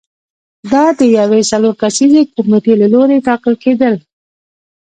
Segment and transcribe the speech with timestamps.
[0.71, 3.95] دا د یوې څلور کسیزې کمېټې له لوري ټاکل کېدل